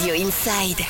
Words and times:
Radio 0.00 0.14
Inside. 0.14 0.86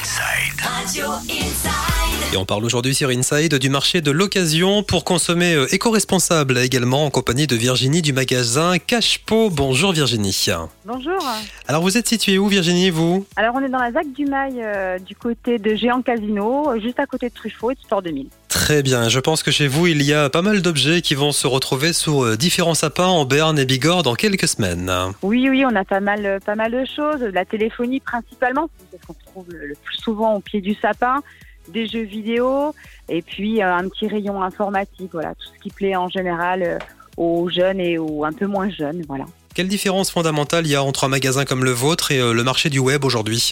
Radio 0.63 1.19
Inside. 1.27 1.90
Et 2.33 2.37
on 2.37 2.45
parle 2.45 2.65
aujourd'hui 2.65 2.95
sur 2.95 3.09
Inside 3.09 3.57
du 3.57 3.71
marché 3.71 4.03
de 4.03 4.13
l'occasion 4.13 4.85
pour 4.85 5.03
consommer 5.03 5.55
euh, 5.55 5.75
éco-responsable 5.75 6.59
également 6.59 7.05
en 7.05 7.11
compagnie 7.11 7.49
de 7.49 7.57
Virginie 7.57 8.03
du 8.03 8.13
magasin 8.13 8.79
Cachepot. 8.79 9.51
Bonjour 9.51 9.93
Virginie. 9.93 10.47
Bonjour. 10.85 11.19
Alors 11.67 11.83
vous 11.83 11.99
êtes 11.99 12.07
située 12.07 12.39
où 12.39 12.47
Virginie 12.47 12.91
vous? 12.91 13.27
Alors 13.35 13.57
on 13.57 13.65
est 13.65 13.69
dans 13.69 13.81
la 13.81 13.91
ZAC 13.91 14.13
du 14.13 14.27
Mail 14.27 14.55
euh, 14.59 15.01
du 15.01 15.17
côté 15.17 15.59
de 15.59 15.75
Géant 15.75 16.03
Casino, 16.03 16.73
juste 16.81 17.01
à 17.01 17.07
côté 17.07 17.31
de 17.31 17.35
Truffaut 17.35 17.73
et 17.73 17.75
de 17.75 17.81
Sport 17.81 18.03
2000. 18.03 18.29
Très 18.47 18.85
bien, 18.85 19.09
je 19.09 19.19
pense 19.19 19.43
que 19.43 19.51
chez 19.51 19.67
vous 19.67 19.89
il 19.89 20.01
y 20.01 20.15
a 20.15 20.31
pas 20.31 20.43
mal 20.43 20.63
d'objets 20.63 21.03
qui 21.03 21.17
vont 21.17 21.33
se 21.33 21.49
retrouver 21.49 21.93
sous 21.93 22.23
euh, 22.23 22.37
différents 22.37 22.75
sapins 22.75 23.09
en 23.09 23.25
Berne 23.25 23.59
et 23.59 23.65
Bigorre 23.65 24.05
dans 24.05 24.15
quelques 24.15 24.47
semaines. 24.47 24.93
Oui, 25.23 25.49
oui, 25.51 25.65
on 25.65 25.75
a 25.75 25.85
pas 25.85 25.99
mal, 25.99 26.25
euh, 26.25 26.39
pas 26.39 26.55
mal 26.55 26.71
de 26.71 26.85
choses. 26.85 27.23
La 27.33 27.45
téléphonie 27.45 27.99
principalement, 27.99 28.71
c'est 28.93 29.01
ce 29.01 29.07
qu'on 29.09 29.15
trouve 29.15 29.47
le 29.51 29.75
plus 29.83 29.97
souvent 29.97 30.37
au 30.37 30.41
pied 30.41 30.61
du 30.61 30.77
sapin. 30.81 31.25
Des 31.69 31.87
jeux 31.87 32.03
vidéo 32.03 32.75
et 33.09 33.23
puis 33.23 33.63
euh, 33.63 33.75
un 33.75 33.89
petit 33.89 34.09
rayon 34.09 34.43
informatique. 34.43 35.11
Voilà, 35.13 35.35
tout 35.35 35.47
ce 35.55 35.61
qui 35.61 35.71
plaît 35.71 35.97
en 35.97 36.09
général 36.09 36.63
euh, 36.63 36.79
aux 37.17 37.49
jeunes 37.49 37.81
et 37.81 37.99
aux 37.99 38.25
un 38.25 38.33
peu 38.33 38.47
moins 38.47 38.71
jeunes. 38.71 39.03
Voilà. 39.07 39.25
Quelle 39.55 39.69
différence 39.69 40.11
fondamentale 40.11 40.67
il 40.67 40.71
y 40.71 40.77
a 40.77 40.83
entre 40.83 41.05
un 41.05 41.09
magasin 41.09 41.45
comme 41.45 41.65
le 41.65 41.73
vôtre 41.73 42.13
et 42.13 42.21
euh, 42.21 42.33
le 42.33 42.45
marché 42.45 42.71
du 42.71 42.79
web 42.79 43.05
aujourd'hui? 43.05 43.51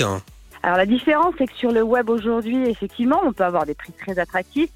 Alors 0.63 0.77
la 0.77 0.87
différence, 0.87 1.35
c'est 1.39 1.47
que 1.47 1.55
sur 1.55 1.73
le 1.73 1.83
web 1.83 2.09
aujourd'hui, 2.09 2.69
effectivement, 2.69 3.21
on 3.25 3.33
peut 3.33 3.45
avoir 3.45 3.67
des 3.67 3.75
prix 3.75 3.93
très 3.93 4.19
attractifs, 4.19 4.73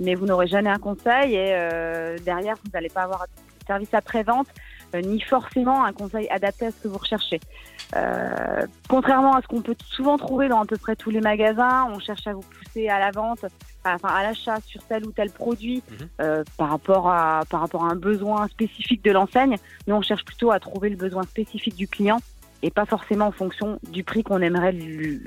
mais 0.00 0.14
vous 0.14 0.26
n'aurez 0.26 0.48
jamais 0.48 0.70
un 0.70 0.78
conseil 0.78 1.34
et 1.34 1.52
euh, 1.52 2.18
derrière, 2.24 2.56
vous 2.64 2.70
n'allez 2.72 2.88
pas 2.88 3.02
avoir 3.02 3.22
de 3.22 3.66
service 3.66 3.92
après-vente, 3.92 4.48
ni 5.00 5.20
forcément 5.20 5.84
un 5.84 5.92
conseil 5.92 6.28
adapté 6.28 6.66
à 6.66 6.70
ce 6.70 6.76
que 6.76 6.88
vous 6.88 6.98
recherchez. 6.98 7.40
Euh, 7.96 8.66
contrairement 8.88 9.34
à 9.36 9.42
ce 9.42 9.46
qu'on 9.46 9.62
peut 9.62 9.76
souvent 9.90 10.16
trouver 10.18 10.48
dans 10.48 10.60
à 10.62 10.66
peu 10.66 10.76
près 10.76 10.96
tous 10.96 11.10
les 11.10 11.20
magasins, 11.20 11.86
on 11.94 11.98
cherche 12.00 12.26
à 12.26 12.32
vous 12.32 12.40
pousser 12.42 12.88
à 12.88 12.98
la 12.98 13.10
vente, 13.10 13.44
à- 13.84 13.94
enfin 13.94 14.08
à 14.08 14.22
l'achat 14.22 14.56
sur 14.66 14.82
tel 14.84 15.06
ou 15.06 15.12
tel 15.12 15.30
produit 15.30 15.82
Mhm. 15.90 16.08
euh, 16.20 16.44
par 16.56 16.70
rapport 16.70 17.10
à 17.10 17.42
par 17.50 17.60
rapport 17.60 17.84
à 17.84 17.88
un 17.90 17.96
besoin 17.96 18.48
spécifique 18.48 19.04
de 19.04 19.10
l'enseigne. 19.12 19.56
Nous, 19.86 19.94
on 19.94 20.02
cherche 20.02 20.24
plutôt 20.24 20.50
à 20.50 20.58
trouver 20.58 20.88
le 20.88 20.96
besoin 20.96 21.22
spécifique 21.24 21.76
du 21.76 21.86
client 21.88 22.18
et 22.62 22.70
pas 22.70 22.86
forcément 22.86 23.26
en 23.26 23.32
fonction 23.32 23.78
du 23.90 24.02
prix 24.04 24.22
qu'on 24.22 24.40
aimerait 24.40 24.72
lui, 24.72 25.20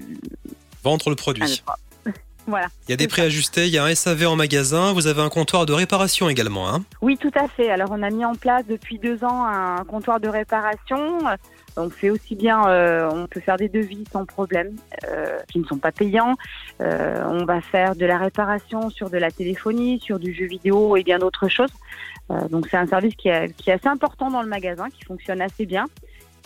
Vendre 0.84 1.10
le 1.10 1.16
produit. 1.16 1.62
Voilà. 2.48 2.67
Il 2.88 2.92
y 2.92 2.94
a 2.94 2.98
des 2.98 3.08
prix 3.08 3.22
ajustés, 3.22 3.67
il 3.67 3.73
y 3.73 3.78
a 3.78 3.84
un 3.84 3.94
SAV 3.94 4.26
en 4.28 4.36
magasin, 4.36 4.94
vous 4.94 5.08
avez 5.08 5.22
un 5.22 5.30
comptoir 5.30 5.66
de 5.66 5.73
réparation 5.73 6.30
également. 6.30 6.70
Hein 6.70 6.84
Oui, 7.02 7.17
tout 7.17 7.31
à 7.36 7.48
fait. 7.48 7.70
Alors, 7.70 7.89
on 7.92 8.02
a 8.02 8.09
mis 8.09 8.23
en 8.23 8.36
place 8.36 8.66
depuis 8.67 9.00
deux 9.00 9.23
ans 9.23 9.45
un 9.45 9.84
comptoir 9.84 10.20
de 10.20 10.30
réparation. 10.30 11.20
On 11.76 11.89
fait 11.89 12.09
aussi 12.09 12.36
bien, 12.36 12.67
euh, 12.67 13.09
on 13.12 13.28
peut 13.28 13.39
faire 13.39 13.58
des 13.58 13.70
devis 13.70 14.06
sans 14.12 14.26
problème, 14.26 14.76
euh, 15.08 15.38
qui 15.48 15.59
ne 15.59 15.66
sont 15.66 15.78
pas 15.78 15.92
payants. 15.92 16.36
Euh, 16.81 17.23
on 17.28 17.45
va 17.45 17.62
faire 17.62 17.95
de 17.95 18.06
la 18.06 18.17
réparation 18.17 18.89
sur 18.89 19.09
de 19.09 19.17
la 19.17 19.30
téléphonie, 19.30 20.00
sur 20.00 20.17
du 20.17 20.34
jeu 20.34 20.45
vidéo 20.45 20.98
et 20.98 21.04
bien 21.04 21.20
d'autres 21.20 21.50
choses. 21.50 21.72
Donc, 22.50 22.67
c'est 22.70 22.76
un 22.76 22.88
service 22.88 23.16
qui 23.16 23.30
est, 23.30 23.54
qui 23.56 23.70
est 23.70 23.73
assez 23.73 23.88
important 23.88 24.30
dans 24.30 24.42
le 24.42 24.50
magasin, 24.50 24.89
qui 24.89 25.06
fonctionne 25.06 25.42
assez 25.42 25.66
bien. 25.66 25.86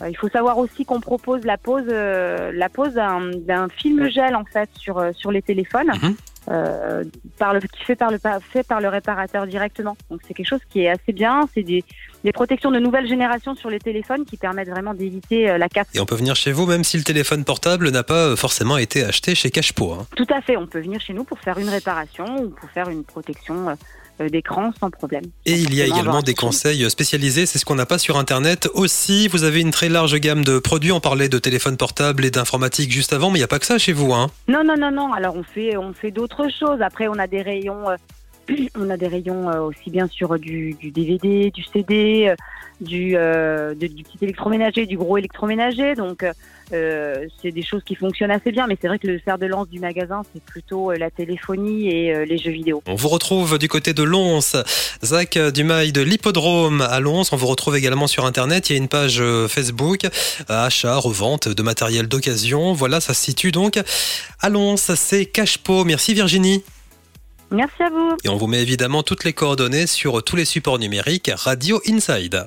Il 0.08 0.16
faut 0.16 0.28
savoir 0.28 0.58
aussi 0.58 0.84
qu'on 0.84 1.00
propose 1.00 1.44
la 1.44 1.58
pose, 1.58 1.84
euh, 1.88 2.50
la 2.54 2.68
pose 2.68 2.94
d'un 2.94 3.68
film 3.68 4.08
gel 4.08 4.34
en 4.34 4.44
fait 4.44 4.68
sur 4.74 4.98
euh, 4.98 5.12
sur 5.12 5.30
les 5.32 5.42
téléphones, 5.42 5.90
Mhm. 6.02 6.16
euh, 6.50 7.04
par 7.38 7.54
le 7.54 7.60
qui 7.60 7.84
fait 7.84 7.94
par 7.96 8.10
le 8.10 8.18
fait 8.40 8.66
par 8.66 8.80
le 8.80 8.88
réparateur 8.88 9.46
directement. 9.46 9.96
Donc 10.10 10.20
c'est 10.26 10.34
quelque 10.34 10.48
chose 10.48 10.60
qui 10.70 10.80
est 10.82 10.88
assez 10.88 11.12
bien. 11.12 11.48
C'est 11.54 11.62
des 11.62 11.84
des 12.24 12.32
protections 12.32 12.70
de 12.70 12.78
nouvelle 12.78 13.08
génération 13.08 13.54
sur 13.54 13.68
les 13.70 13.78
téléphones 13.80 14.24
qui 14.24 14.36
permettent 14.36 14.68
vraiment 14.70 14.94
d'éviter 14.94 15.58
la 15.58 15.68
casse. 15.68 15.88
Et 15.94 16.00
on 16.00 16.06
peut 16.06 16.14
venir 16.16 16.36
chez 16.36 16.52
vous 16.52 16.66
même 16.66 16.84
si 16.84 16.96
le 16.96 17.04
téléphone 17.04 17.44
portable 17.44 17.90
n'a 17.90 18.02
pas 18.04 18.36
forcément 18.36 18.78
été 18.78 19.04
acheté 19.04 19.34
chez 19.34 19.50
Cachepot. 19.50 19.92
Hein. 19.92 20.06
Tout 20.16 20.26
à 20.32 20.40
fait. 20.40 20.56
On 20.56 20.66
peut 20.66 20.80
venir 20.80 21.00
chez 21.00 21.12
nous 21.14 21.24
pour 21.24 21.38
faire 21.40 21.58
une 21.58 21.68
réparation 21.68 22.24
ou 22.44 22.50
pour 22.50 22.70
faire 22.70 22.88
une 22.88 23.04
protection 23.04 23.76
d'écran 24.30 24.72
sans 24.78 24.90
problème. 24.90 25.24
Et 25.46 25.54
il 25.54 25.74
y 25.74 25.82
a 25.82 25.86
également 25.86 26.22
des 26.22 26.34
conseils 26.34 26.88
spécialisés, 26.90 27.46
c'est 27.46 27.58
ce 27.58 27.64
qu'on 27.64 27.74
n'a 27.74 27.86
pas 27.86 27.98
sur 27.98 28.16
Internet. 28.18 28.68
Aussi, 28.74 29.28
vous 29.28 29.44
avez 29.44 29.60
une 29.60 29.70
très 29.70 29.88
large 29.88 30.14
gamme 30.16 30.44
de 30.44 30.58
produits. 30.58 30.92
On 30.92 31.00
parlait 31.00 31.28
de 31.28 31.38
téléphone 31.38 31.76
portable 31.76 32.24
et 32.24 32.30
d'informatique 32.30 32.90
juste 32.90 33.12
avant, 33.12 33.30
mais 33.30 33.38
il 33.38 33.40
n'y 33.40 33.44
a 33.44 33.48
pas 33.48 33.58
que 33.58 33.66
ça 33.66 33.78
chez 33.78 33.92
vous. 33.92 34.12
Hein. 34.12 34.30
Non, 34.48 34.62
non, 34.64 34.76
non, 34.78 34.90
non. 34.90 35.12
Alors 35.12 35.36
on 35.36 35.42
fait, 35.42 35.76
on 35.76 35.92
fait 35.92 36.10
d'autres 36.10 36.48
choses. 36.48 36.80
Après, 36.80 37.08
on 37.08 37.18
a 37.18 37.26
des 37.26 37.42
rayons, 37.42 37.88
euh, 37.88 37.96
on 38.78 38.90
a 38.90 38.96
des 38.96 39.08
rayons 39.08 39.48
euh, 39.48 39.60
aussi 39.60 39.90
bien 39.90 40.06
sur 40.08 40.38
du, 40.38 40.76
DVD, 40.82 41.50
du 41.50 41.62
CD, 41.62 42.28
euh, 42.28 42.34
du, 42.80 43.14
euh, 43.16 43.74
du 43.74 43.88
petit 43.88 44.18
électroménager, 44.22 44.86
du 44.86 44.96
gros 44.96 45.18
électroménager. 45.18 45.94
Donc 45.94 46.24
c'est 46.70 47.50
des 47.50 47.62
choses 47.62 47.82
qui 47.84 47.94
fonctionnent 47.94 48.30
assez 48.30 48.50
bien. 48.50 48.66
Mais 48.66 48.78
c'est 48.80 48.88
vrai 48.88 48.98
que 48.98 49.06
le 49.06 49.18
fer 49.18 49.36
de 49.36 49.44
lance 49.44 49.68
du 49.68 49.78
magasin, 49.78 50.22
c'est 50.32 50.42
plutôt 50.42 50.90
la 50.92 51.10
téléphonie 51.10 51.88
et 51.88 52.24
les 52.24 52.38
jeux 52.38 52.50
vidéo. 52.50 52.82
On 52.86 52.94
vous 52.94 53.10
retrouve 53.10 53.58
du 53.58 53.68
côté 53.68 53.92
de 53.92 54.02
Lons, 54.02 54.40
Zach 55.04 55.36
Dumail 55.36 55.92
de 55.92 56.00
l'Hippodrome 56.00 56.80
à 56.80 56.98
Lons. 57.00 57.24
On 57.30 57.36
vous 57.36 57.46
retrouve 57.46 57.76
également 57.76 58.06
sur 58.06 58.24
Internet. 58.24 58.70
Il 58.70 58.72
y 58.72 58.76
a 58.76 58.78
une 58.78 58.88
page 58.88 59.22
Facebook, 59.48 60.06
achat, 60.48 60.96
revente 60.96 61.46
de 61.46 61.62
matériel 61.62 62.08
d'occasion. 62.08 62.72
Voilà, 62.72 63.02
ça 63.02 63.12
se 63.12 63.22
situe 63.22 63.52
donc 63.52 63.78
à 64.40 64.48
Lons. 64.48 64.78
C'est 64.78 65.26
Cachepot. 65.26 65.84
Merci 65.84 66.14
Virginie. 66.14 66.64
Merci 67.52 67.82
à 67.82 67.90
vous. 67.90 68.16
Et 68.24 68.28
on 68.28 68.36
vous 68.36 68.46
met 68.46 68.62
évidemment 68.62 69.02
toutes 69.02 69.24
les 69.24 69.32
coordonnées 69.32 69.86
sur 69.86 70.22
tous 70.24 70.36
les 70.36 70.44
supports 70.44 70.78
numériques 70.78 71.30
Radio 71.34 71.80
Inside. 71.86 72.46